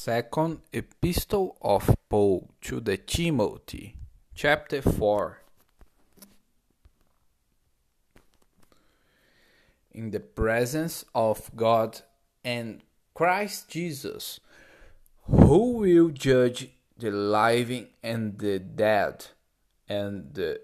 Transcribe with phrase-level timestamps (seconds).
[0.00, 3.96] Second Epistle of Paul to the Timothy,
[4.32, 5.42] chapter 4.
[9.90, 12.02] In the presence of God
[12.44, 14.38] and Christ Jesus,
[15.24, 19.26] who will judge the living and the dead,
[19.88, 20.60] and the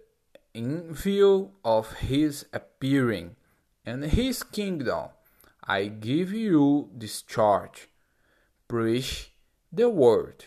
[0.55, 3.35] in view of his appearing
[3.85, 5.09] and his kingdom,
[5.64, 7.89] I give you this charge
[8.75, 9.30] preach
[9.70, 10.46] the word.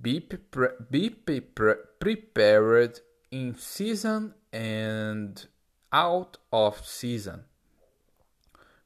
[0.00, 3.00] Be, pre- be pre- prepared
[3.32, 5.44] in season and
[5.92, 7.46] out of season.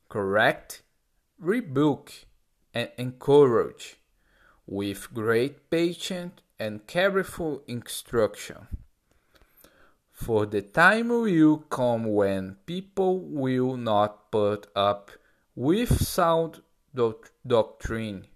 [0.09, 0.81] Correct,
[1.39, 2.13] rebuke,
[2.73, 3.99] and encourage
[4.67, 8.69] with great patience and careful instruction.
[10.13, 15.11] For the time will come when people will not put up
[15.55, 16.63] with sound
[16.95, 18.27] doc- doctrine.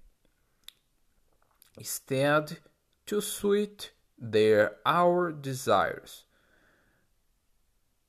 [1.76, 2.58] Instead,
[3.06, 6.24] to suit their our desires,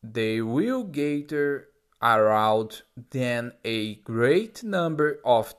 [0.02, 1.68] they will gather
[2.02, 5.54] around then a great number of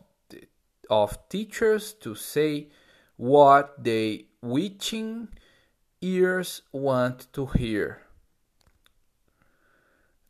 [0.89, 2.69] of teachers to say
[3.17, 5.29] what they witching
[6.01, 8.03] ears want to hear.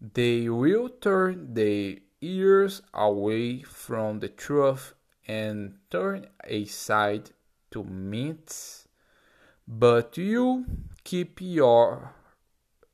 [0.01, 4.95] They will turn their ears away from the truth
[5.27, 7.31] and turn aside
[7.71, 8.89] to myths,
[9.67, 10.65] but you
[11.05, 12.15] keep your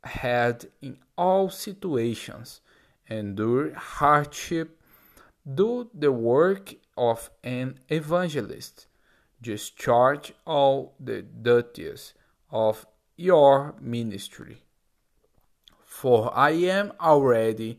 [0.02, 2.60] head in all situations,
[3.08, 4.80] endure hardship,
[5.54, 8.86] do the work of an evangelist,
[9.40, 12.14] discharge all the duties
[12.50, 12.86] of
[13.16, 14.62] your ministry.
[15.84, 17.78] For I am already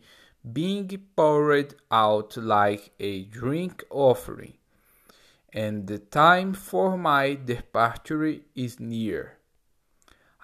[0.53, 4.53] being poured out like a drink offering,
[5.53, 9.37] and the time for my departure is near.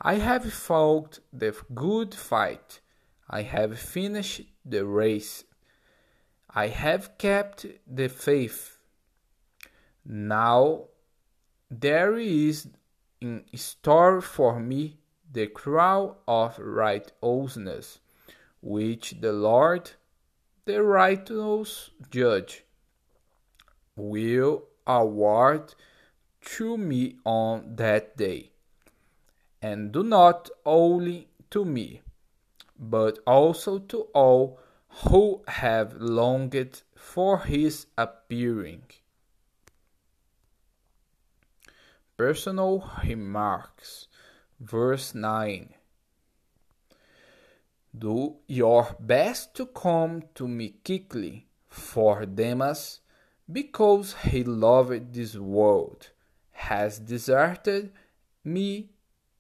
[0.02, 2.80] I have fought the good fight,
[3.30, 5.44] I have finished the race,
[6.50, 8.80] I have kept the faith.
[10.06, 10.86] Now
[11.70, 12.68] there is
[13.22, 14.98] in store for me
[15.32, 18.00] the crown of righteousness
[18.62, 19.92] which the Lord,
[20.66, 22.64] the righteous judge,
[23.96, 25.74] will award
[26.42, 28.52] to me on that day.
[29.62, 32.02] And do not only to me,
[32.80, 34.60] but also to all
[35.08, 38.84] who have longed for his appearing.
[42.18, 44.08] Personal remarks,
[44.60, 45.74] verse 9
[47.98, 53.02] do your best to come to me quickly, for Demas,
[53.52, 56.10] because he loved this world,
[56.52, 57.92] has deserted
[58.44, 58.90] me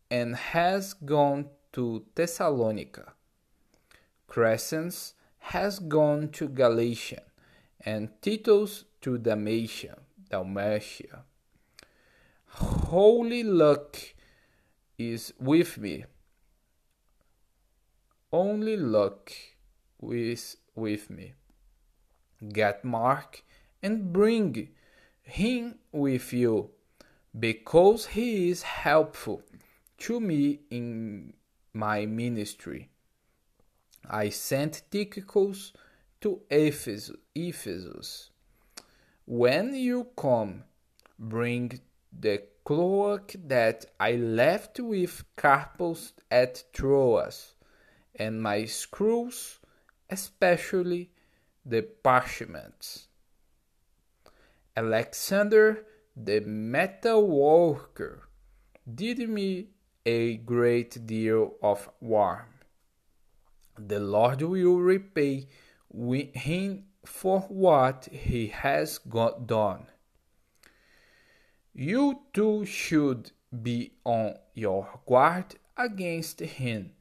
[0.09, 3.13] and has gone to Thessalonica.
[4.28, 7.23] Crescens has gone to Galatia,
[7.85, 9.97] and Titus to Dalmatia.
[10.29, 11.23] Dalmatia.
[12.47, 14.16] Holy Luke
[14.97, 16.06] is with me
[18.31, 19.31] only Luke
[19.99, 21.33] with, with me.
[22.51, 23.43] Get Mark
[23.83, 24.69] and bring
[25.21, 26.71] him with you,
[27.37, 29.43] because he is helpful
[29.99, 31.33] to me in
[31.73, 32.89] my ministry.
[34.09, 35.73] I sent Tychicus
[36.21, 37.15] to Ephesus.
[37.35, 38.31] Ephesus.
[39.25, 40.63] When you come,
[41.17, 41.79] bring
[42.11, 47.53] the cloak that I left with Carpus at Troas
[48.16, 49.59] and my screws,
[50.09, 51.11] especially
[51.66, 53.07] the parchments.
[54.75, 55.85] Alexander
[56.16, 58.27] the metal worker
[58.94, 59.69] did me
[60.05, 62.47] a great deal of harm.
[63.77, 65.47] The Lord will repay
[65.93, 69.88] him for what he has got done.
[71.73, 73.31] You too should
[73.61, 76.91] be on your guard against him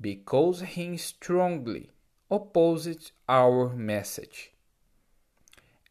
[0.00, 1.90] because he strongly
[2.30, 4.52] opposed our message.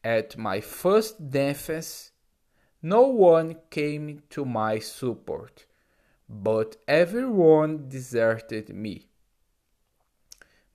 [0.03, 2.11] At my first defense,
[2.81, 5.65] no one came to my support,
[6.29, 9.07] but everyone deserted me.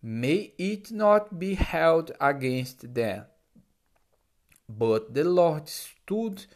[0.03, 3.25] May it not be held against them.
[4.69, 6.47] But the Lord stood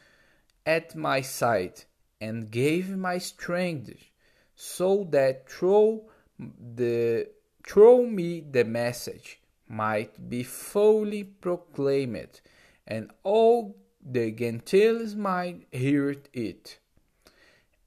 [0.65, 1.85] at my side
[2.21, 4.11] and gave my strength,
[4.57, 6.03] so that through
[6.39, 7.29] the
[7.67, 12.41] through me the message might be fully proclaimed,
[12.87, 16.79] and all the Gentiles might hear it.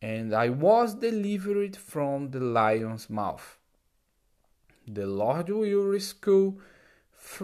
[0.02, 3.58] And I was delivered from the lion's mouth.
[4.88, 6.60] The Lord will rescue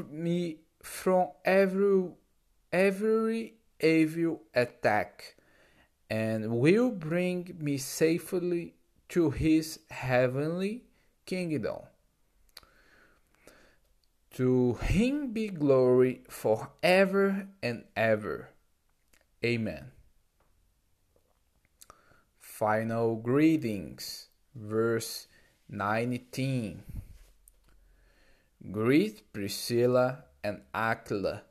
[0.09, 2.09] me from every
[2.71, 5.35] every evil attack
[6.09, 8.73] and will bring me safely
[9.09, 10.83] to his heavenly
[11.25, 11.79] kingdom.
[14.35, 18.49] To him be glory forever and ever.
[19.43, 19.91] Amen.
[22.39, 25.27] Final greetings, verse
[25.69, 26.83] 19.
[28.71, 31.43] Greet Priscilla and Aquila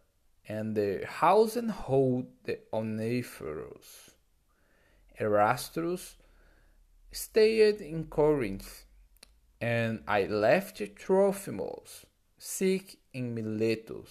[0.48, 4.10] and the household the Onesiphorus.
[5.18, 6.16] Erastus
[7.12, 8.84] stayed in Corinth,
[9.64, 12.04] and I left Trophimus
[12.36, 14.10] sick in Miletus.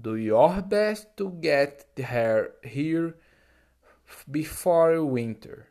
[0.00, 3.16] Do your best to get her here
[4.30, 5.70] before winter.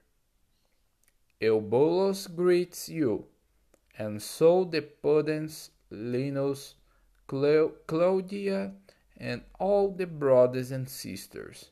[1.40, 3.28] Eubulus greets you,
[3.98, 6.76] and so the Pudens, Linus,
[7.28, 8.74] Claudia,
[9.16, 11.70] and all the brothers and sisters.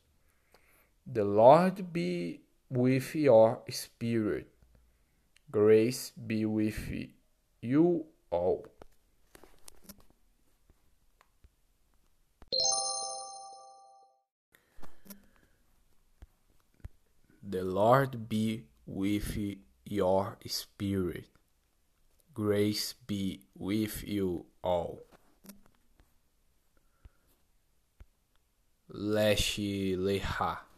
[1.05, 2.39] The Lord be
[2.69, 4.52] with your spirit.
[5.53, 6.89] Grace be with
[7.61, 8.65] you all.
[17.47, 19.37] The Lord be with
[19.85, 21.27] your spirit.
[22.33, 25.03] Grace be with you all.
[28.89, 30.72] Leche Leha.